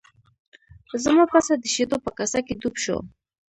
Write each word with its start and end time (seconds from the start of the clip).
زما 1.03 1.23
پسه 1.31 1.53
د 1.59 1.63
شیدو 1.73 1.97
په 2.05 2.11
کاسه 2.17 2.39
کې 2.45 2.53
ډوب 2.61 2.75
شو. 2.83 2.97